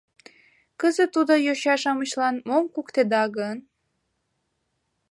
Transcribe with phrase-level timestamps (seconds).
[0.79, 3.57] Кызыт тудо йоча-шамычлан мом куктеда гын?